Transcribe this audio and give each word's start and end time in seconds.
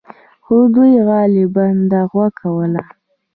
خو 0.43 0.55
دوی 0.75 0.93
غالباً 1.07 1.67
دعوا 1.91 2.25
کوله. 2.39 2.81